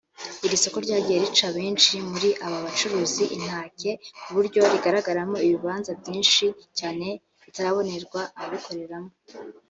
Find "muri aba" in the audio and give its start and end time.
2.09-2.57